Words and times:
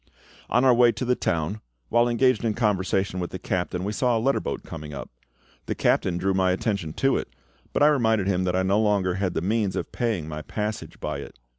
On 0.49 0.65
our 0.65 0.73
way 0.73 0.91
to 0.93 1.05
the 1.05 1.15
town, 1.15 1.61
while 1.89 2.09
engaged 2.09 2.43
in 2.43 2.55
conversation 2.55 3.19
with 3.19 3.29
the 3.29 3.37
captain, 3.37 3.83
we 3.83 3.91
saw 3.93 4.17
a 4.17 4.19
letter 4.19 4.39
boat 4.39 4.63
coming 4.63 4.95
up. 4.95 5.11
The 5.67 5.75
captain 5.75 6.17
drew 6.17 6.33
my 6.33 6.51
attention 6.51 6.93
to 6.93 7.17
it; 7.17 7.27
but 7.71 7.83
I 7.83 7.87
reminded 7.87 8.25
him 8.25 8.43
that 8.45 8.55
I 8.55 8.59
had 8.65 8.65
no 8.65 8.79
longer 8.79 9.29
the 9.29 9.41
means 9.41 9.75
of 9.75 9.91
paying 9.91 10.27
my 10.27 10.41
passage 10.41 10.99
by 10.99 11.19
it. 11.19 11.37